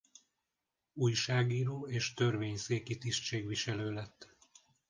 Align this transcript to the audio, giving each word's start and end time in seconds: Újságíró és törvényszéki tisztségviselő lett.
Újságíró 0.93 1.87
és 1.87 2.13
törvényszéki 2.13 2.97
tisztségviselő 2.97 3.91
lett. 3.91 4.35